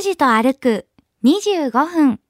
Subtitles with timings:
[0.00, 0.86] 拓司と歩く
[1.24, 2.20] 25分。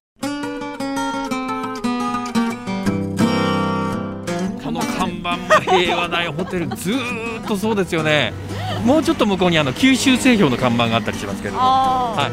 [4.61, 8.33] この看板も平和大ホテルずーっとそうですよね。
[8.85, 12.29] もうちょっと向こうにあの九州製氷の看板があったりしますけれどもは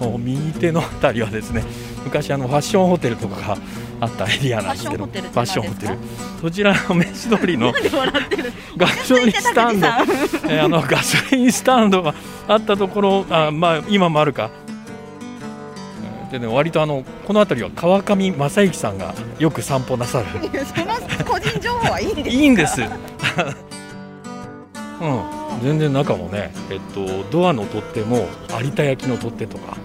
[0.00, 0.04] い。
[0.04, 1.64] もう右手のあたりはですね
[2.04, 3.58] 昔あのファッションホテルとかが
[4.02, 5.96] あったエリアなんですけどファッションホテル
[6.40, 7.72] そちらの飯通りの
[8.76, 9.86] ガソリンスタンド。
[10.50, 12.12] えーあのガソリンスタンドが
[12.48, 14.50] あったところあまあ今もあるか。
[16.32, 20.26] でね割とあのこの辺りは川上正幸さんがよく散歩なさる。
[21.24, 22.24] 個人情報はいいんです。
[22.24, 22.82] かいいんです。
[25.00, 25.22] うん、
[25.62, 28.26] 全然中もね、えっと、ドアの取っ手も
[28.60, 29.76] 有田焼の取っ手とか。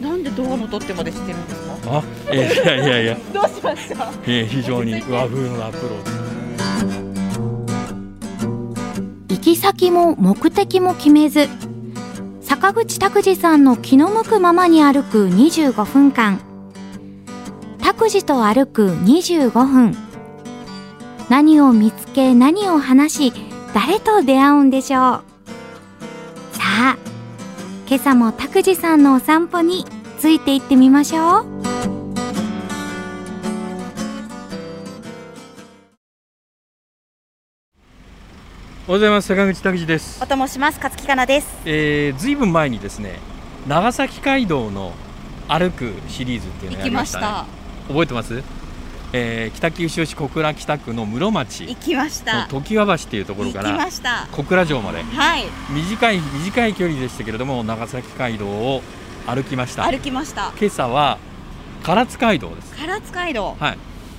[0.00, 1.56] なんでドアの取ってまで知ってるんです
[1.88, 2.02] か？
[2.30, 4.08] あ、いやいやいやいや、 どうしました？
[4.26, 6.02] えー非常に和風なアプロー
[9.28, 9.36] チ。
[9.36, 11.48] 行き先も目的も決めず、
[12.40, 16.40] 坂口拓司さんの気の向くままに歩く25分間。
[17.80, 19.96] 拓司と歩く25分。
[21.28, 23.32] 何を見つけ何を話し、
[23.74, 25.35] 誰と出会うんでしょう？
[27.88, 29.84] 今朝も拓司さんのお散歩に
[30.18, 31.22] ついて行ってみましょう。
[38.88, 39.28] おはようございます。
[39.28, 40.20] 坂口拓司です。
[40.22, 43.18] おともします勝木かなですえー、ずいぶん前にですね、
[43.68, 44.92] 長崎街道の
[45.48, 47.26] 歩くシリーズっていうのをや行きましりましたね。
[47.26, 48.42] た覚えてます？
[49.18, 51.66] えー、北九州市小倉北区の室町。
[51.66, 54.28] 行きましのた常盤橋っていうところからました。
[54.30, 55.02] 小倉城まで。
[55.02, 55.44] はい。
[55.70, 58.82] 短い短い距離でしたけれども長崎街道を
[59.26, 59.84] 歩きました。
[59.84, 60.52] 歩きました。
[60.60, 61.18] 今朝は
[61.82, 62.74] 唐津街道です。
[62.76, 63.56] 唐津街道。
[63.58, 63.78] はい。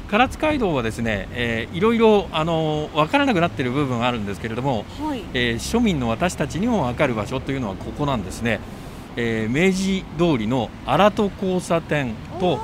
[0.10, 5.22] 唐津街道はですね、えーいろいろあの分からなくなっている部分があるんですけれども、はい。
[5.36, 8.60] えー庶民の私たちにも分かる場所というのはここなんですね、
[9.16, 12.60] えー明治通りの荒戸交差点と,、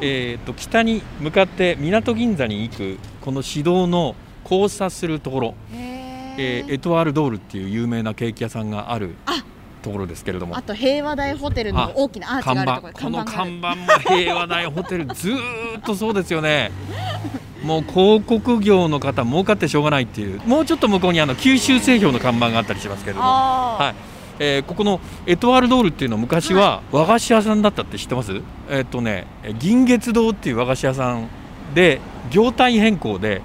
[0.00, 4.14] えーと北に向かって港銀座に行くこの市道の
[4.44, 9.44] 交差するところ、へえーエトワールドールっていう有名なケーキ屋さんがあるあ。
[9.82, 10.56] ところですけれども。
[10.56, 16.70] あと平和大ホテルの大きなアーチ看があるとここの看板も平和大ホテルずーっとそうですよね。
[17.64, 20.40] もう広告業の方儲かってしょうがないっていう。
[20.46, 28.40] もうちょっと向こうにあの九州製氷の看板があったりしますけれども、はいえーここのエトワールドールっていうのは昔は和菓子屋さんだったって知ってます？
[28.68, 29.26] えーっとね
[29.58, 31.28] 銀月堂っていう和菓子屋さん
[31.74, 32.00] で
[32.30, 33.42] 業態変更で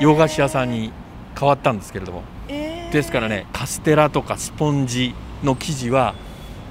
[0.00, 0.92] 洋菓子屋さんに
[1.38, 2.22] 変わったんですけれども。
[2.48, 2.92] へー。
[2.92, 6.14] ですからねカステラとかスポンジの生地は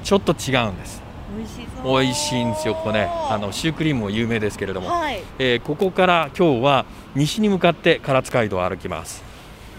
[0.04, 1.02] ちょっと違うんです。
[1.36, 2.02] 美味しそう。
[2.02, 3.10] 美味しいんですよここね。
[3.30, 5.22] あのシュークリームも有名ですけれども、はい。
[5.40, 9.24] えーここから今日は西に向かって唐津街道を歩きます。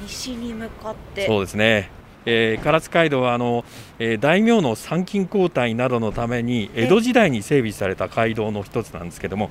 [0.06, 1.26] 西に向かって。
[1.26, 1.90] そうですね、
[2.26, 3.64] えー唐津街道はあの、
[3.98, 9.50] えー大名の参勤交代などのために江戸時代に整備された街道の一つなんですけども、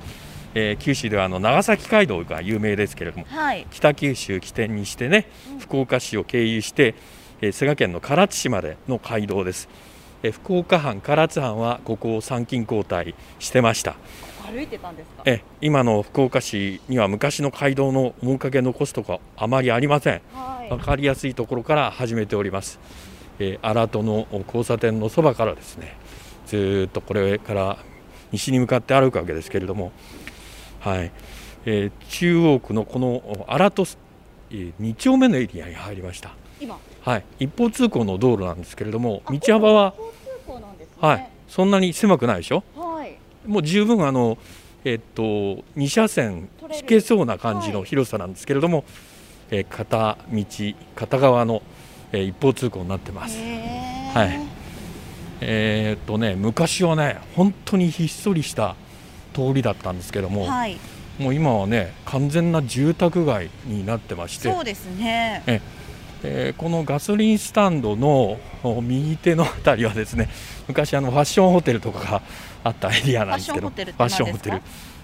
[0.54, 3.66] えー九州ではあの長崎街道が有名ですけれどもはい。
[3.70, 5.28] 北九州起点にしてね
[5.60, 6.94] 福岡市を経由して、
[7.40, 9.68] えー滋賀県の唐津市までの街道です、
[10.22, 13.94] えー福岡藩唐津藩はここを参勤交代してました
[14.46, 15.22] 歩いてたんですか？
[15.26, 20.20] え今の福岡市には昔の街道の面影残すとかあまりありません。
[20.32, 20.68] はい。
[20.68, 22.78] 分かりやすいところから始めております、
[23.38, 25.94] えー、荒戸の交差点のそばからですね
[26.46, 27.78] ずーっとこれから
[28.32, 29.92] 西に向かって歩くわけですけれども。
[30.80, 31.12] はい、
[31.66, 33.86] えー中央区のこの荒戸
[34.50, 36.30] 2丁目のエリアに入りました。
[36.60, 36.78] 今？
[37.02, 37.24] はい。
[37.40, 40.86] 一方通行の道路なんですけれども道幅はね。
[41.00, 41.30] はい。
[41.48, 42.56] そんなに狭くないでしょ？
[42.56, 42.64] はい
[43.46, 44.38] もう十分あの、
[44.84, 45.22] えっと、
[45.76, 48.84] 2車線引けそうな感じの広さなんですけれども、
[49.50, 50.44] えー片道
[50.94, 51.62] 片側の、
[52.12, 53.38] えー一方通行になってます。
[53.38, 54.40] はい。
[55.40, 58.76] えーっとね昔はね本当にひっそりした
[59.34, 60.78] 通りだったんですけども、はい。
[61.18, 65.42] もう今はね完全な住宅街になってましてそうですね。
[65.46, 70.30] えーこのガソリンスタンドのお右手のあたりはですね
[70.66, 72.22] 昔あのファッションホテルとかが
[72.64, 74.62] あったエリアなんですけどファッションホテル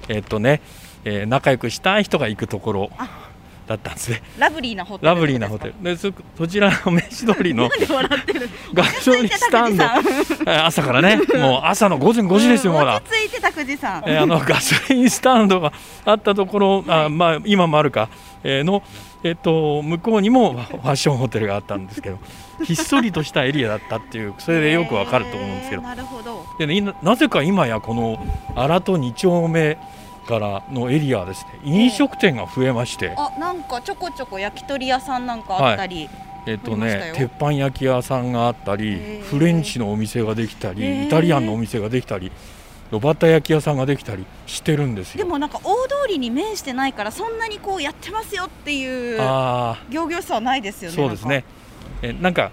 [0.09, 0.61] えーっとね、
[1.05, 2.91] えー仲良くしたい人が行くところ
[3.67, 4.23] だったんですね。
[4.37, 5.75] ラブリーなホテルラブリーなホテル。
[5.81, 8.49] でそそちらの飯通りのなんで笑ってる？
[8.75, 9.85] ガソリンスタンド。
[9.85, 12.97] 落ち着いて拓司えー朝からねもう朝の午前5時ですよまだ。
[12.97, 13.09] うん落。
[13.09, 14.03] ち着いて拓司さん。
[14.07, 15.73] えーあのガソリンスタンドが
[16.05, 18.09] あったところ、あまあ、今もあるか、
[18.43, 18.83] えーの、
[19.23, 22.19] えっと向こうにもファッションホテルがあったんですけど
[22.65, 25.83] ひっそりとしたエリアだったっていうそれでよくわかると思うんですけど。
[25.83, 26.45] なるほど。
[26.59, 28.19] で、ね、ななぜか今やこの
[28.55, 29.79] 荒戸2丁目
[30.27, 36.09] からのエリアはですね飲食店が増えまして、あなんかちょこちょこ焼き鳥屋さんなんかあったり、
[36.47, 42.31] えっとね鉄板焼き屋さんがあったり、フレンチのお店ができたり、イタリアンのお店ができたり
[42.91, 45.25] 炉端焼き屋さんができたりしてるんですよ。
[45.25, 51.45] でもなんか大通りに面してないからそんなにこうやってますよっていうあ行々しさはないですよあねそうですね。
[52.03, 52.51] えなんか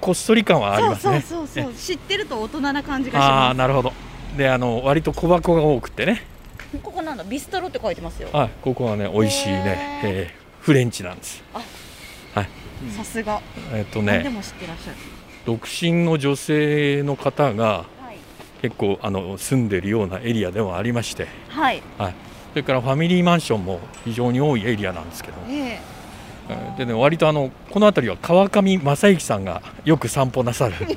[0.00, 1.20] こっそり感はありますね。
[1.20, 1.74] そうそうそうそう。
[1.74, 3.92] 知ってると大人な感じがしあまあなるほど。
[4.36, 6.24] であの割と小箱が多くてね。
[6.72, 8.28] すここなんだビストロって書いてますよ。
[8.32, 11.42] はいここはね美味しいね、えーフレンチなんです。
[12.96, 13.40] さすが。
[13.72, 14.12] えっとね。
[14.14, 14.96] 何でも知ってらっしゃる。
[15.46, 17.97] 独身の女性の方がはい
[18.60, 21.26] 結構あの住んでるようなエリアではありまして。
[21.96, 22.14] はい。
[22.52, 25.80] それからファミリーマンションも非常に多いエリアなんですけど、ええ。
[25.94, 25.97] ー
[26.76, 30.74] でね、割とあのこの辺りは川上正幸さんがよく散歩なさる。
[30.76, 30.92] その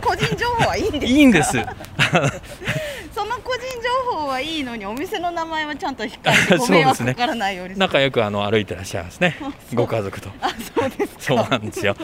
[0.00, 1.00] 個人情報はいいんです。
[1.00, 1.52] かいいんです。
[3.14, 7.74] その個人情報はいいのにお店の名前はちゃんと控えてごそうですね迷惑かからないように。
[7.74, 9.36] する仲良くあの歩いてらっしゃいますね。
[9.74, 10.30] ご家族と。
[10.40, 11.20] あそうですか。
[11.20, 11.96] そうなんですよ、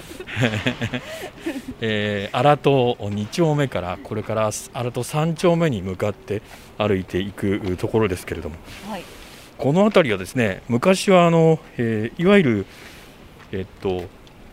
[1.81, 6.43] えー、荒戸2丁目からこれから荒戸3丁目に向かって
[6.79, 8.57] 歩いていくところですけれども。
[8.91, 9.05] はい
[9.59, 12.67] この辺りはですね昔はあの、えーいわゆる、
[13.53, 14.05] えっと、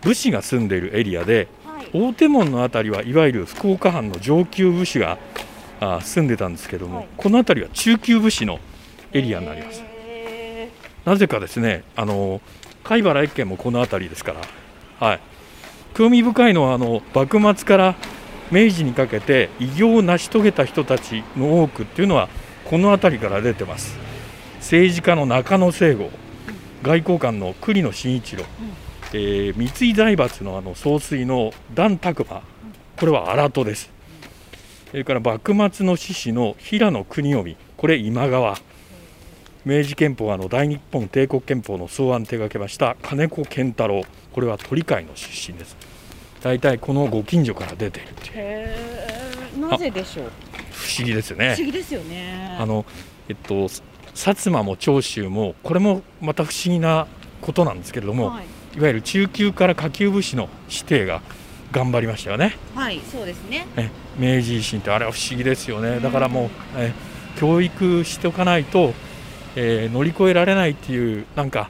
[0.01, 1.89] 武士が住んでいるエリアではい。
[1.93, 5.17] 大手門の辺りはいわゆる福岡藩の上級武士が
[5.79, 7.07] あ住んでたんですけども、はい。
[7.17, 8.59] この辺りは中級武士の
[9.13, 9.81] エリアになります。
[9.83, 10.69] へ
[11.05, 12.41] なぜかですねあの
[12.83, 15.19] 貝原駅県もこの辺りですから、はい、
[15.93, 17.95] 興味深いのはあの幕末から
[18.51, 22.27] 明治にかけて偉業を成し遂げた人たちの多くっていうのは
[22.65, 23.97] この辺りから出てます
[24.61, 26.09] 政治家の中野聖吾
[26.83, 28.45] 外交官の栗野真一郎、
[29.13, 32.41] えー三井財閥のあの総帥の段拓馬
[32.97, 33.91] これは荒戸です。
[34.91, 38.57] それから幕末の志士の平野国臣これ今川。
[39.63, 44.03] 明治憲法はあの大日本帝国憲法の草案を手掛けました金子健太郎。
[44.33, 45.75] これは鳥飼の出身です。
[46.41, 48.31] 大体このご近所から出ているという。
[48.35, 48.77] え
[49.59, 50.31] なぜでしょう？
[50.71, 52.57] 不思議ですよ不思ね議ですよね。
[52.59, 52.85] あの
[53.29, 53.67] えっと
[54.13, 57.07] 薩摩も長州もこれもまた不思議な
[57.41, 58.45] ことなんですけれども、はい。
[58.77, 61.21] い、わゆる中級から下級武士の指定が
[61.71, 62.57] 頑張りましたよね。
[62.75, 63.65] はいそうですね。
[63.77, 65.99] え明治維新ってあれは不思議ですよね。
[65.99, 66.93] だからもうえ
[67.37, 68.93] 教育しておかないと、
[69.55, 71.69] えー乗り越えられないっていうなんか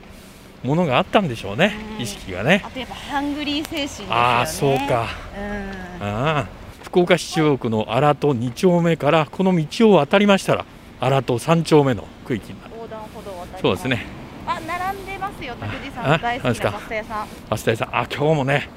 [0.63, 2.01] ものがあったんでしょうねうん。
[2.01, 2.63] 意識がね。
[2.65, 4.15] あとやっぱハングリー精神ね。
[4.15, 5.07] ああそうか。
[5.37, 6.03] うん。
[6.03, 6.47] ああ
[6.83, 10.65] 福岡市中央区の荒戸2丁目からこの道を渡りましたら
[10.99, 14.05] 荒戸3丁目の区域横断歩道を渡りそうですね。
[14.47, 17.27] あ並んでますよ拓司さあん大好きなパスタ屋さん。
[17.49, 17.89] パスタ屋さん。
[17.95, 18.69] あ今日もね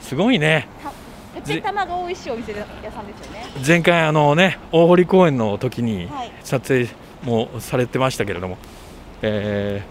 [0.00, 0.68] すごいね。
[1.34, 2.58] ペペ玉が美味しいお店屋
[2.92, 3.46] さんですよね。
[3.66, 6.32] 前回あのね大堀公園の時にはい。
[6.44, 6.88] 撮影
[7.22, 8.58] もされてましたけれども、
[9.22, 9.82] え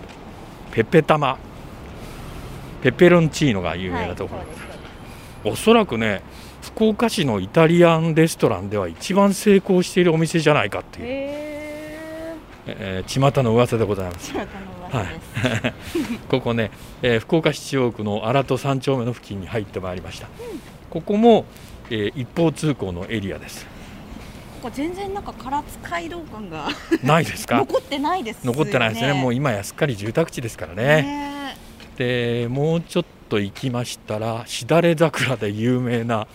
[0.71, 1.37] ーペペ玉。
[2.83, 4.47] ペペロンチーノが有名なところ、はい
[5.43, 6.21] おそらくね
[6.61, 11.46] 福岡市のイタリアンレストランでは一番成功しているお店じゃないかっていう、へ
[12.67, 14.31] えー、巷の噂でございます。
[14.35, 14.39] え。
[14.39, 14.45] の
[14.91, 15.73] 噂です。
[16.29, 16.71] ここね、
[17.01, 20.27] えー福岡市中央区の荒戸3丁目の付近に入ってまいりました、
[20.89, 21.45] ここも、
[21.89, 23.65] えー一方通行のエリアです。
[24.61, 26.67] ここ全然なんか唐津街道感が
[27.03, 27.57] ないですか？
[27.67, 28.57] 残ってないですよね。
[28.57, 29.13] 残ってないですね。
[29.13, 31.01] もう今やすっかり住宅地ですからね。
[31.03, 31.57] ね
[31.97, 36.27] でもうちょっと行きましたらしだれ桜で有名なは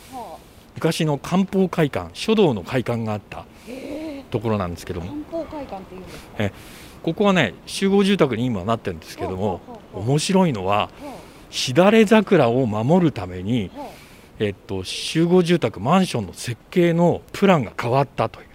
[0.74, 3.44] 昔の漢方会館書道の会館があった
[4.32, 5.06] ところなんですけども。
[5.30, 6.18] 漢方会館っていうんです
[6.50, 6.50] か？
[7.04, 9.60] ここはね集合住宅に今なってるんですけども
[9.92, 10.90] 面白いのはは
[11.50, 13.70] しだれ桜を守るために、
[14.38, 18.48] えっと、集合住宅マンションの設計のプランが変わったという。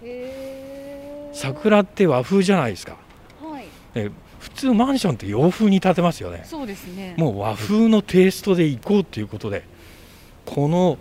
[1.34, 2.96] 桜って和風じゃないですか、
[3.40, 3.64] はい。
[3.94, 6.42] え普通マンションって洋風に建てますよね。
[6.44, 7.14] そうですね。
[7.16, 9.62] もう和風のテイストで行こうということで
[10.46, 10.98] この、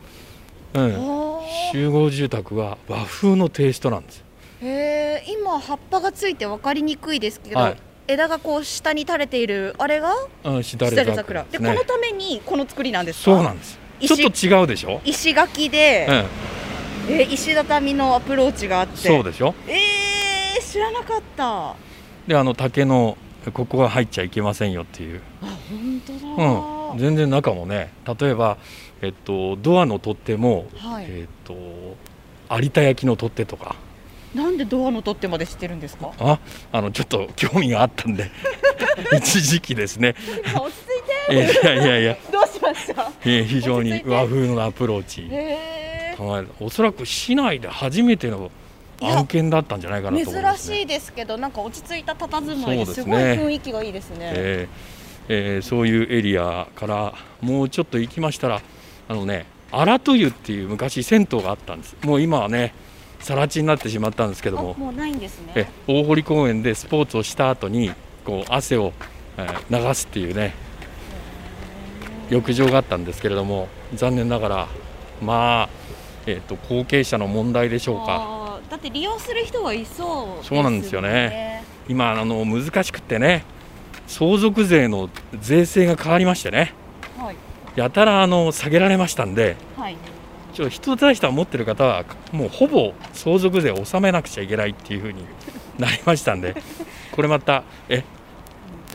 [0.74, 1.72] うん、はあ。
[1.72, 4.24] 集合住宅は和風のテイストなんです
[4.62, 7.78] へえ今葉っぱがついて分かりにくいですけど、はい。
[8.08, 10.14] 枝がこう下に垂れているあれが
[10.46, 11.70] うんしだしれ桜でね。
[11.70, 13.26] このためにこの作りなんですか？
[13.26, 13.78] そうなんです。
[14.00, 16.08] ちょっ石と違うでしょ、石垣で、
[17.08, 19.08] うん、え石畳のアプローチがあって。
[19.08, 19.54] そうでしょ？
[19.68, 21.72] えー、知らなかった。
[21.72, 21.76] あ
[22.28, 23.18] であの竹の
[23.54, 25.22] ここは入っちゃいけませんよっていう、
[25.70, 28.58] 本当だ、うん、全然中もね例えば、
[29.02, 31.06] えっと、ドアの取っ手も、はい。
[31.10, 31.56] えっと
[32.50, 33.76] 有田焼の取っ手とか
[34.38, 36.12] なんでドアの取っ手まで知ってるんですか？
[36.20, 36.39] あ
[36.72, 38.29] あのちょっと興味があったんで
[39.17, 40.15] 一時期ですね。
[40.50, 40.77] 今落ち
[41.29, 42.15] 着いいやいやいや。
[42.15, 43.12] てどうしました？
[43.25, 45.27] えー非常に和風のアプローチ。
[45.32, 46.15] え。
[46.17, 46.48] る。
[46.60, 48.50] おそらく市内で初めての
[49.01, 53.34] 案件だったんじゃないかなえと思います、ね、珍しいですけどなんか落ち着いた佇まいですすごいね。
[53.34, 54.98] 雰囲気がいいですね、えー
[55.29, 58.62] えーそういうエリアからもうちょっと行きましたら
[59.10, 61.98] あのね荒戸湯っていう昔銭湯があったんです。
[62.03, 62.74] もう今はね
[63.20, 64.76] 更地になってしまったんですけども。
[64.78, 65.54] あもうないんですね。
[65.56, 67.92] え大堀公園でスポーツをした後に
[68.26, 68.94] こう汗を、
[69.38, 70.54] えー流すっていうね
[72.30, 74.68] 浴場があったんですけれども残念ながら
[75.22, 75.70] まあ、
[76.26, 78.60] えー、と後継者の問題でしょうか。
[78.70, 81.64] だって利用する人はいそうそうなんですよね。
[81.88, 83.46] 今あの難しくってね
[84.08, 85.10] 相続税の
[85.40, 86.74] 税制が変わりましてね。
[87.18, 87.36] はい。
[87.76, 89.96] やたらあの下げられましたんではい
[90.54, 95.24] ちょっと人財産を持ってる方はもうほぼ相続税を納めなくちゃいけないっていうふうに
[95.77, 96.56] なりましたんで
[97.12, 98.04] これまたえ？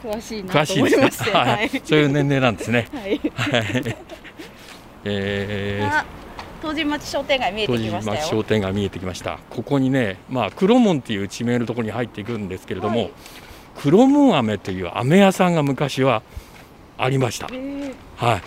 [0.03, 0.97] 詳しいなと詳しいですね。
[0.97, 1.01] 思い。
[1.05, 1.67] ましてははい。
[1.67, 2.89] いそういう年齢なんですね。
[2.93, 3.21] はい。
[3.35, 3.97] はい。
[5.05, 5.99] えー。
[5.99, 6.05] あ
[6.61, 8.29] 東神町商店街見えて当時町きましたよ。
[8.29, 9.39] 商店が見えてきました。
[9.51, 13.13] ここにね、まあ、黒門っていう地名のところに入っていくんですけれども、はい。
[13.77, 16.23] 黒門飴という飴屋さんが昔は
[16.99, 17.95] ありました、えー。
[18.17, 18.43] はい、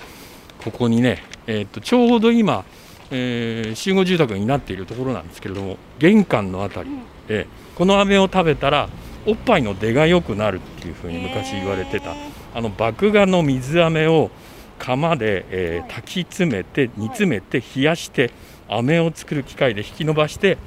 [0.63, 2.63] ここにね、えー、とちょうど今、
[3.11, 8.89] えー集合住宅になっているところなんですけれども玄関のあたりうんでこの飴を食べたら
[9.25, 12.15] おっぱいの出が良くなるっていうふうに昔言われてた、えー
[12.55, 14.31] あの麦芽の水飴を
[14.79, 18.31] 釜で、えーはい炊き詰めて煮詰めて冷やして
[18.69, 20.57] 飴を作る機械で引き伸ばして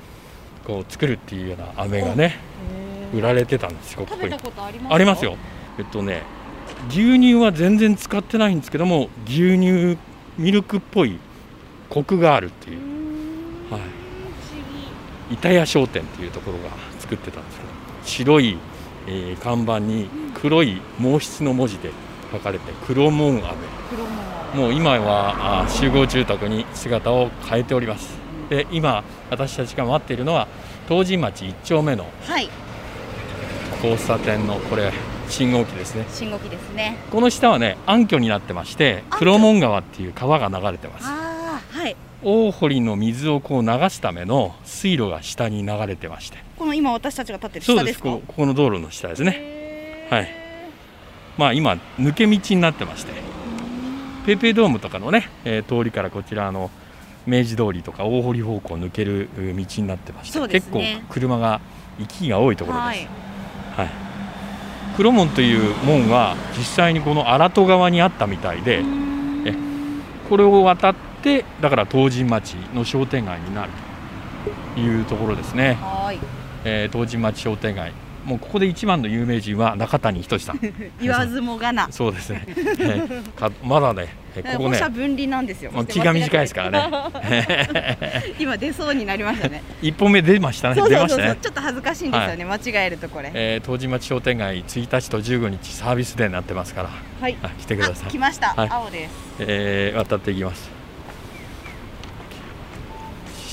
[0.67, 2.37] こう作るっていうような飴がね
[3.13, 3.19] えー。
[3.19, 4.21] 売られてたんですよここに。
[4.23, 5.37] 食べたことありますかありますよ。
[5.79, 6.23] えっとね
[6.91, 9.97] 牛乳は全然使ってないんですけども牛乳
[10.37, 11.19] ミルクっぽい
[11.89, 12.79] コクがあるっていう。
[13.71, 13.79] う、は
[15.31, 17.69] い、板屋商店っていうところが作ってたんですけど
[18.05, 18.59] 白い、
[19.07, 20.09] えー看板に
[20.41, 21.91] 黒い毛筆の文字で
[22.33, 23.45] 書かれて黒門飴。
[23.91, 28.17] 黒ももう今はあ集合住宅に姿を変えております。
[28.49, 30.49] で今私たちが待っているのは
[30.89, 32.49] 東神町1丁目のはい。
[33.83, 34.93] 交差点のこれ
[35.29, 36.07] 信号機ですね。
[36.11, 36.97] 信号機ですね。
[37.11, 41.07] この下はね暗渠になってまして黒門川っていう川が流れてます
[42.23, 46.39] 大堀の水をこう流すための水路が下に流れてまして。
[46.59, 48.05] この今私たちが立ってるそう下ですか？
[48.11, 48.21] です。
[48.21, 50.07] こここの道路の下ですね。
[50.11, 50.29] はい。
[51.37, 53.13] まあ今抜け道になってまして。
[54.27, 56.71] ペイペイドームとかのね、えー通りからこちらの
[57.27, 61.61] 明治通りとか大堀方向を抜けるう道になってまして、そうです結構ね車が
[61.99, 63.09] 行きが多いところです、はい。
[63.77, 63.91] はい、
[64.97, 69.09] 黒門という門は実際にこの荒戸川にあったみたいで、うーん。
[70.29, 71.08] これを渡って
[71.61, 73.71] だから東神町の商店街になる
[74.75, 76.19] というところですね、はい。
[76.65, 77.93] えー東神町商店街。
[78.25, 80.61] もうここで一番の有名人は中谷仁さん。
[81.01, 81.89] 言わずもがな。
[81.91, 85.71] そうですね、えーかまだねえーここね分離なんですよ。
[85.89, 88.25] 気が短いですからね。
[88.39, 89.63] 今出そうになりましたね。
[89.81, 90.77] 一本目出ましたね。
[90.77, 93.31] ちょっと恥ずかしいんですよね、間違えるとこれ。
[93.33, 96.91] えー東神町商店街1日と15日サービスデーになってますから。
[97.21, 97.37] はい。
[97.43, 98.09] あ来てください。
[98.09, 98.69] あ来ました、はい。
[98.71, 99.13] 青です。
[99.41, 100.78] えー渡っていきます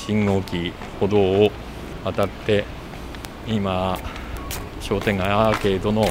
[0.06, 1.50] 信号機歩道を
[2.04, 2.64] 渡って
[3.48, 3.98] 今
[4.80, 6.06] 商店街アーケードの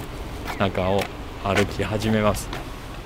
[0.59, 1.01] 中を
[1.45, 2.49] 歩き始めます。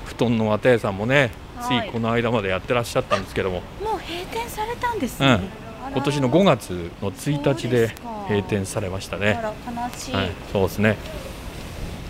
[0.06, 1.30] 布団の綿屋さんもね
[1.60, 1.88] つはい。
[1.88, 5.50] いこの間までやってらっしゃったんですけども、もう閉店されたんですね、
[5.84, 5.92] うん。
[5.92, 7.92] 今年の5月の1日で
[8.28, 10.30] 閉店されましたあねら悲しい、はい。
[10.50, 10.96] そうですね。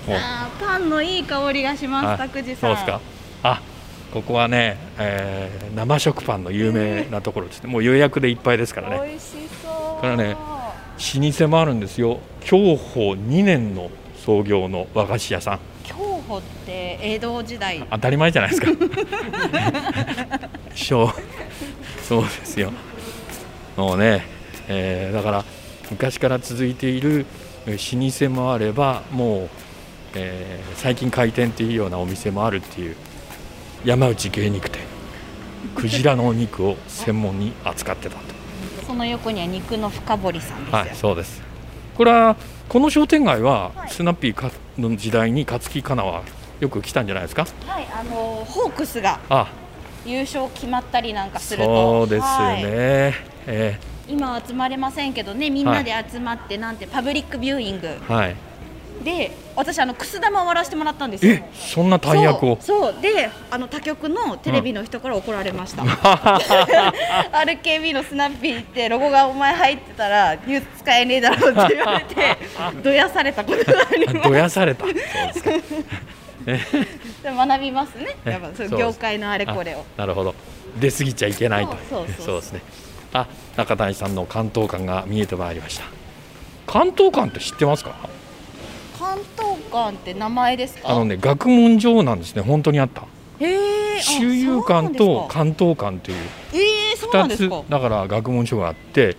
[0.08, 2.18] あーパンのいい香りがします、はい。
[2.18, 2.56] 拓司さん。
[2.56, 3.00] そうですか。
[3.42, 3.60] あ
[4.12, 7.70] ここはね、えー生食パンの有名なところですね。
[7.70, 9.00] もう予約でいっぱいですからね。
[9.10, 9.28] 美味し
[9.62, 9.72] そう。
[10.00, 12.18] これはね老舗もあるんですよ。
[12.44, 15.58] 享保2年の創業の和菓子屋さん。
[15.84, 15.94] 競
[16.26, 17.86] 歩って江戸時代。
[17.90, 18.68] 当たり前じゃないですか。
[20.74, 21.08] そう。
[22.02, 22.72] そうですよ。
[23.76, 24.24] もうね、
[24.68, 25.44] えーだから
[25.90, 27.24] 昔から続いている
[27.66, 29.48] えー老舗もあればもう、
[30.14, 32.96] えー最近開店っていうようなお店もあるっていう
[33.84, 34.82] 山内芸肉店
[35.74, 38.22] クジラのお肉を専門に扱ってたと
[38.86, 41.42] その横には肉の深堀さんですよ、はい、そうです。
[41.96, 42.36] これは
[42.68, 46.22] この商店街は、はいスナッピーかの時代に勝木かなは
[46.60, 47.46] よく来たんじゃないですか？
[47.66, 49.48] はい、あのホークスがあ、
[50.04, 53.14] 優勝決まったりなんかするとそうですよはいね。
[53.46, 58.36] え今は集まれませんけどねみんなで集まってなんてパブリックビューイングーはい。
[59.04, 62.58] で私あのくす玉を割らせてもらったんですよえ、そんな大役を。
[62.60, 65.82] そうであの他局のテレビの人から怒られました、
[67.32, 72.36] RKB のスナッピーってロゴがお前入ってたらニュース使えねえだろって言われて
[72.82, 74.84] どやされたことがありますどやされた。
[74.84, 75.02] そうで
[75.34, 75.50] すか。
[77.22, 80.34] でも学びますねやっぱそう業界のあれこれをあなるほど。
[80.80, 81.76] 出過ぎちゃいけないと。
[81.90, 82.62] そうですね。
[83.12, 83.26] あ、
[83.56, 85.84] 中谷さんの関東館が見えてまいりました。
[86.66, 88.08] 関東館って知ってますか？
[89.08, 90.90] 関関東館って名前ですか？
[90.90, 92.42] あのね学問上なんですね。
[92.42, 93.04] 本当にあった。
[94.00, 96.16] 周遊館と関東館という
[96.52, 97.62] えー、そうなん2つですか。
[97.68, 99.16] だから学問書があって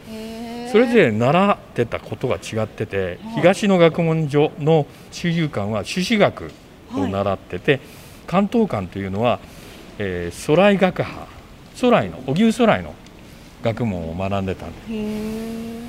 [0.71, 6.51] それぞれ習ってたことが違ってて東の学問所の周遊館は朱子学
[6.93, 7.79] を習ってて
[8.27, 9.39] 関東館というのは、
[9.97, 11.27] えー、空来学派
[11.81, 12.93] 空来の荻生空来の
[13.63, 15.88] 学問を学んでたんで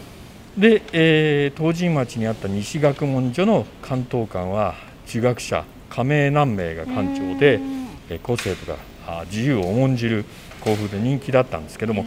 [0.57, 4.75] で、えー東神町にあった西学問所の関東館は
[5.07, 8.77] 儒学者亀井南明が館長で、うんえー個性とか
[9.07, 10.25] あ自由を重んじる
[10.61, 12.05] 校風で人気だったんですけども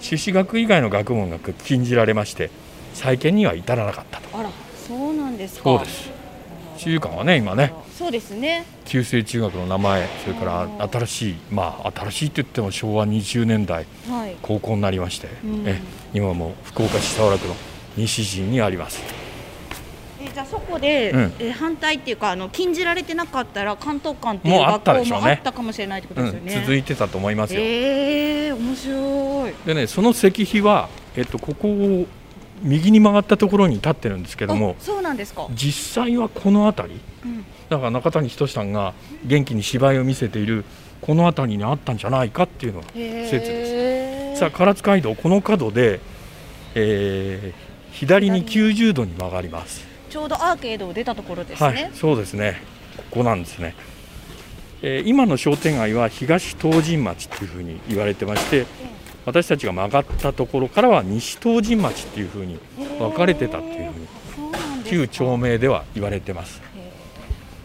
[0.00, 2.50] 朱子学以外の学問が禁じられまして
[2.94, 4.38] 再建には至らなかったと。
[4.38, 4.50] あら
[4.86, 5.62] そうなんですか。
[5.64, 6.10] そうです。
[6.78, 8.64] 中遊館はね今ねそうですね。
[8.84, 14.36] 旧制中学の名前それから新しいまあ新しいって言っても昭和20年代はい。
[14.42, 15.64] 高校になりまして、うん。
[15.66, 15.80] え
[16.14, 17.54] 今も福岡市早良区の
[17.98, 19.02] 西陣にあります。
[20.20, 21.32] えじゃあそこで、うん。
[21.38, 29.54] え反対っていうかあの禁じられてなかったら関東館っていうもうあった学校もあったかもしれないってことですようん、ね、続いてたと思いますよ、えー、面白い。
[29.66, 32.06] でねその石碑は、えっと、ここを
[32.62, 37.00] 右に曲がったところに立ってるんですけどもあそうなんですか、実際はこの辺り。
[37.24, 37.44] うん。
[37.68, 40.64] だから中谷仁さんが元気に芝居を見せている
[41.00, 44.44] この辺りにあったんじゃないかっていうのがへ説です。
[44.44, 44.50] ー。
[44.50, 46.00] さあ唐津街道この角で、
[46.74, 49.86] えー左に90度に曲がります。
[50.08, 52.60] ちょうどアーケードを出たところですはいね、そうですね。
[52.96, 53.74] ここなんですね、
[54.82, 58.66] えー今の商店街は東東神町っていうふうに言われてまして
[59.24, 62.58] 私たちが曲がったところからは西東神町っていうふうに
[62.98, 64.08] 分かれてたっていうふうに
[64.84, 66.62] 旧町名では言われてます。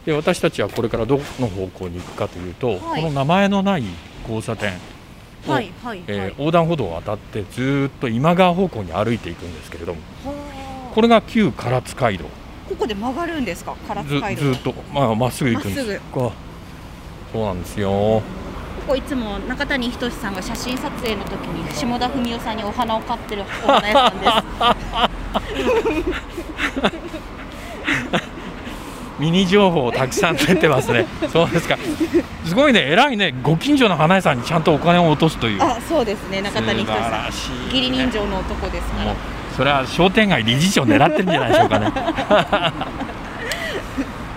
[0.06, 3.02] へで私たちはこれからどの方向に行くかというと、はい。
[3.02, 3.84] この名前のない
[4.24, 4.93] 交差点ー
[5.48, 12.26] はいはいはい、えー横断歩道を渡ってずーっと今川方向に歩いていくんですけれどもはこれが旧唐津街道。
[12.26, 12.28] ー
[12.70, 13.76] ここで曲がるんですか？
[13.88, 15.84] 唐ず津街道ずーっとまあまっすぐ行くんです。
[15.84, 16.00] まっすぐ。
[16.12, 16.34] ここ。
[17.34, 17.90] そうなんですよ。
[17.90, 18.22] こ
[18.88, 24.34] こいつも中谷仁さんが写真撮影の時に下田文夫さんにお花を買ってるお花屋さんです
[29.20, 31.06] ミニ情報たくさん出てますね。
[31.32, 31.78] そうですか。
[32.46, 32.82] すごいね。
[32.90, 33.34] 偉いね。
[33.44, 35.62] ご近所の花屋さんにちゃんとお金を落とすという。
[35.62, 36.42] あそうですね。
[36.42, 37.58] 中谷仁素晴さらしいね。
[37.58, 39.16] ん義理人情の男ですかもうら
[39.56, 41.92] それは商店街理事長狙ってるんじゃないでしょうかね。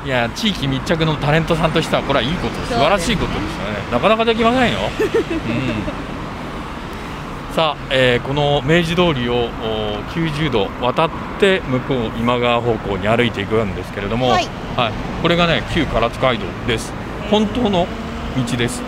[0.04, 2.54] いや地域密着のタレントさんとしてはこれはいいこと。
[2.66, 3.76] 素晴らしいことですよね。
[3.90, 6.15] なかなかできませんよ、うん、
[7.56, 9.48] さあ、えーこの明治通りをお
[10.12, 14.46] 90度渡って向こう今川方向に歩いていくんですけれども、はい。
[15.22, 16.92] これがね旧唐津街道です。
[17.30, 17.86] 本当の
[18.50, 18.82] 道です。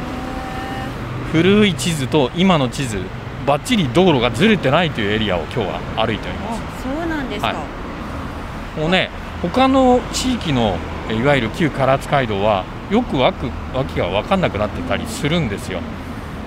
[1.33, 3.00] 古い地図と今の地図
[3.46, 6.61] ばっちり道路がずれてないというエリアを今日は歩いております。
[6.61, 8.81] あそうなんですか、はい。
[8.81, 9.09] もうね
[9.40, 10.76] 他の地域の
[11.09, 15.81] えいわゆる旧唐津街道はよくわく訳が分かんなくなってたりするんですよ。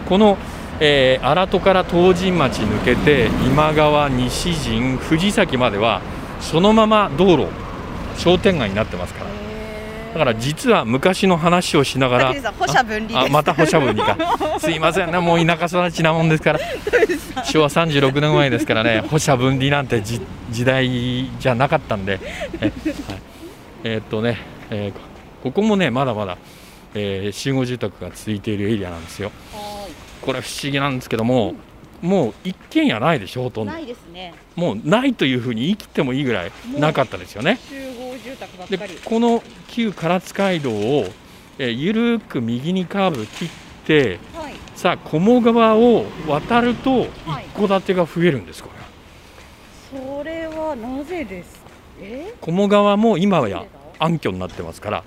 [0.08, 0.38] この、
[0.84, 6.02] えー荒戸から東神町抜けて今川西陣藤崎までは
[6.40, 7.48] そのまま道路
[8.18, 9.32] 商店街になってますから。
[10.14, 12.34] だから実は昔の話をしながら
[13.30, 14.18] また歩車分離か。
[14.60, 16.60] すいませんねもう田舎育ちなもんですから。
[17.46, 22.20] 昭和36年前ですからね歩車分離なんてじ時代じゃなかったんで。
[22.60, 22.74] え,、はい。
[23.84, 24.38] えーっとね、
[24.70, 25.12] えー
[25.44, 26.38] ここもねまだまだ、
[26.94, 29.32] えー集合住宅が続いているエリアなんですよ
[30.22, 31.56] これ不思議なんですけども
[32.02, 33.72] もう一軒家ないでしょほとんど。
[33.72, 34.34] ないですね。
[34.56, 37.60] もうないというふうに言い切ってもいいぐらいなかったですよね。
[37.70, 38.96] 集合住宅ばっでかり。
[39.04, 41.06] この旧唐津街道を、
[41.60, 43.50] えーゆるく右にカーブ切っ
[43.86, 44.54] てはい。
[44.76, 48.70] さあ鴨川を渡るとはい一戸建てが増えるんですこ
[49.94, 51.62] れそれはなぜです？
[52.02, 52.34] え？
[52.42, 53.64] 鴨川も今はや
[54.00, 55.04] 暗渠になってますから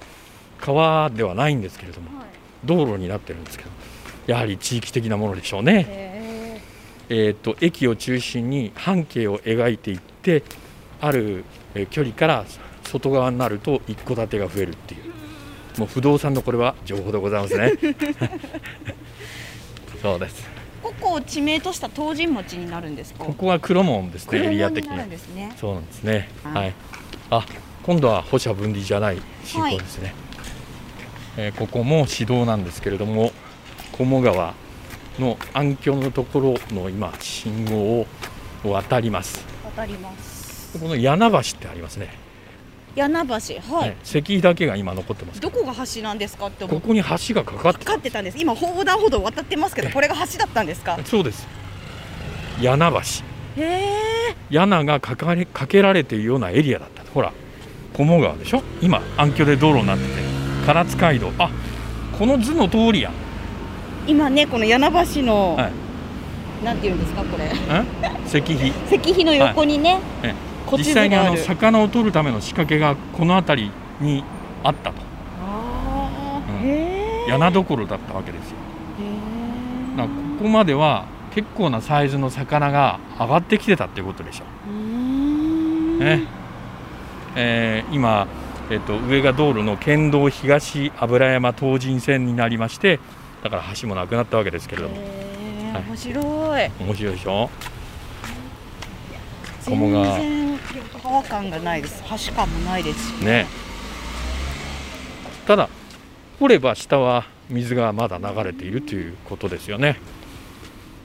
[0.60, 2.28] 川ではないんですけれどもはい。
[2.64, 3.70] 道路になってるんですけど
[4.26, 6.60] やはり地域的なものでしょうね、へ
[7.08, 10.42] えー、と駅を中心に半径を描いていって
[11.00, 12.44] あるえー距離から
[12.84, 15.12] 外側になると一戸建てが増えるっていう。
[15.78, 17.72] もう不動産のこれは情報でございますね。
[20.00, 20.46] そうです。
[20.82, 23.24] ーここを地名とした東神町になるんですか？
[23.24, 24.90] ここは黒門ですねエリア的に。
[24.90, 24.98] そう
[25.74, 26.28] なんですね。
[26.44, 26.54] はい。
[26.54, 26.74] はい。
[27.30, 27.46] あ
[27.82, 30.14] 今度は歩車分離じゃない進行ですね、
[31.36, 33.32] えーここも市道なんですけれども
[33.96, 34.54] 鴨川
[35.20, 38.06] の暗渠のところの今信号を
[38.64, 39.44] 渡ります。
[39.64, 40.76] 渡ります。
[40.78, 42.08] この柳橋ってありますね、
[42.96, 43.34] 柳橋
[43.76, 45.40] はい、はい石碑だけが今残ってます。
[45.40, 48.38] どこが橋なんですかってここに橋がかかって分かってたんです。
[48.38, 50.98] 今横断歩道渡ってますけどこれが橋だったんですか？
[51.04, 51.46] そうです。
[52.60, 52.92] 柳
[53.56, 53.62] 橋。
[53.62, 54.36] へえ。
[54.50, 57.04] 柳がかかれかけられているようなエリアだった。
[57.12, 57.32] ほら
[57.96, 58.64] 鴨川でしょ？
[58.82, 60.10] 今暗渠で道路になってて
[60.66, 61.30] 唐津街道。
[61.38, 61.48] あ
[62.18, 63.12] この図の通りや
[64.06, 65.72] 今ねこの柳橋の、はい。
[66.64, 67.46] なんていうんですかこれ。
[67.46, 67.86] ん
[68.26, 68.72] 石碑。
[68.94, 70.34] 石碑の横にね、え
[70.68, 74.24] 古地図実際にあの魚を取るための仕掛けがこの辺りに
[74.62, 74.96] あったと。
[75.42, 76.66] あうん。
[76.66, 78.56] ーへえ柳所だったわけですよ。
[80.38, 86.04] ここまでは結構なサイズの魚が上がってきてたっていうことでしょう。
[86.04, 86.22] ね。
[87.36, 88.26] えー今、
[88.70, 93.00] えっと上が道路の県道東油山東神線になりまして
[93.44, 94.96] だから橋もなくなったわけですけれども。
[94.96, 95.82] へはい。
[95.82, 96.22] ー面白
[96.58, 96.70] い。
[96.80, 97.50] 面白いでしょ？
[99.62, 100.58] 全鴨川然
[101.02, 102.02] 川感がないです。
[102.26, 103.24] 橋感もないですし。
[103.24, 103.46] ね。
[105.46, 105.68] ただ
[106.40, 110.00] 掘れば下は水がまだ流れているということですよね、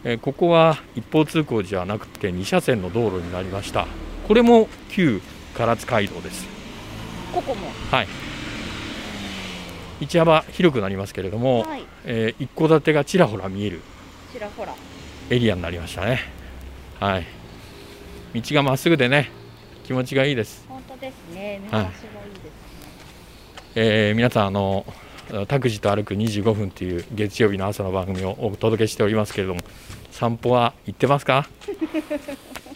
[0.06, 3.86] えーここは一方通行じゃなくて2車線の道路になりました。
[4.30, 5.22] これも旧
[5.58, 6.48] 唐津街道です。
[7.34, 7.68] ここも？
[7.92, 8.08] はい
[10.02, 11.84] 道幅広くなりますけれども、はい。
[12.06, 13.82] えー一戸建てがちらほら見える
[14.34, 14.74] ちらほら。
[15.30, 16.20] エリアになりましたね。
[17.00, 17.26] はい。
[18.34, 19.32] 道がまっすぐでね
[19.86, 20.66] 気持ちがいいです。
[20.70, 21.60] 本当ですね。
[21.64, 21.84] 見はい。
[21.86, 22.52] 晴らしがいいですね、
[23.76, 24.86] えー皆さんあの
[25.48, 29.62] 拓司と歩く25分という月曜日の朝の番組をお届けしておりますけれども
[30.10, 31.48] 散歩は行ってますか？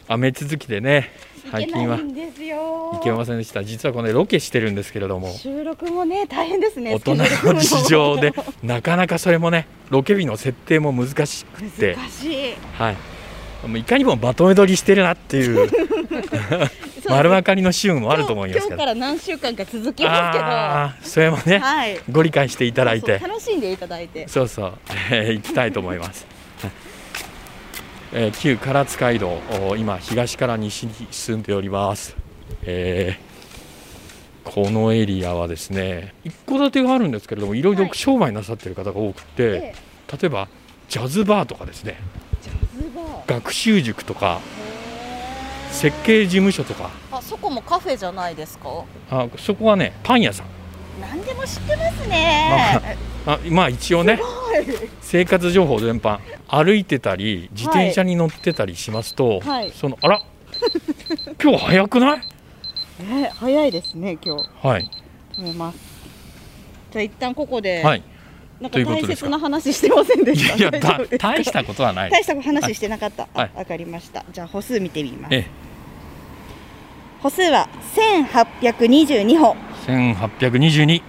[0.07, 1.11] 雨続きでね
[1.51, 3.63] 最近は行けませんでした。
[3.63, 5.33] 実はこれロケしてるんですけれども。
[5.33, 11.95] 収録もね大変ですね大人の事情でなかなかそれもねロケ日の設定も難しくて。
[12.77, 12.97] はい。
[13.67, 15.69] もういかにもまとめ撮りしてるなっていう
[17.07, 18.75] 丸分かりのシーンもあると思いますけど。
[18.75, 21.09] 今日から何週間か続きますけど。
[21.09, 21.99] それもねはい。
[22.11, 23.19] ご理解していただいて。
[23.19, 24.27] 楽しんでいただいて。
[24.27, 24.73] そうそう、
[25.11, 26.32] えー行きたいと思います。
[28.15, 32.15] えー旧唐津街道、お今東から西に進んでおります。
[32.63, 33.33] えー
[34.43, 37.91] このエリアはですね、一戸建てがあるんですけれども、いろいろはい。
[37.93, 39.75] 商売なさっている方が多くて、え
[40.11, 40.49] 例えば
[40.89, 41.95] ジャズバーとかですね、
[42.41, 43.33] ジャズバー。
[43.41, 44.41] 学習塾とか
[45.71, 48.83] 設計事務所とか、あそこもカフェじゃないですか？
[49.09, 50.47] あそこはねパン屋さん。
[51.01, 52.97] 何でも知ってますね。
[53.25, 54.65] あまあ一応ねはい。
[55.01, 59.71] 生活情報全般歩いてたり自転車に乗ってたりしますと、はい。
[59.71, 60.21] そのあら
[61.41, 62.19] 今日早くない？
[63.03, 64.49] ね早いですね今日。
[64.61, 64.89] はい。
[65.37, 65.77] 思います。
[66.91, 68.03] じゃあ一旦ここで、はい。
[68.61, 70.63] なんか大切な話してませんでいした。
[70.63, 72.11] やだ大したことはない。
[72.11, 73.51] 大した話してなかった、はい。
[73.55, 74.23] あわかりました。
[74.31, 75.33] じゃあ歩数見てみます。
[75.33, 75.47] え
[77.21, 77.67] 歩数は
[78.61, 79.55] 1822歩。
[79.55, 81.01] え1822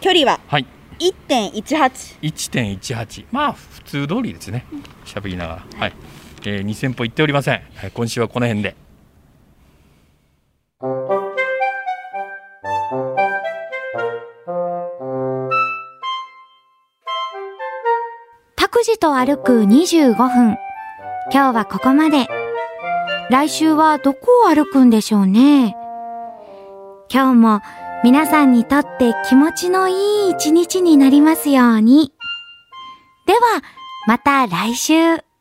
[0.00, 0.66] 距離ははい。
[0.98, 4.66] 1.18 1.18まあ普通通りですね。
[5.04, 5.78] 喋りながら。
[5.78, 5.92] はい、
[6.44, 7.90] えー、2000歩行っておりません、はい。
[7.90, 8.76] 今週はこの辺で。
[18.56, 20.56] 拓司と歩く25分。
[21.32, 22.26] 今日はここまで。
[23.30, 25.76] 来週はどこを歩くんでしょうね。
[27.12, 27.60] 今日も
[28.02, 32.10] 皆さんにとって気持ちのいい一日になりますように。
[33.26, 33.40] では、
[34.06, 35.31] また来週。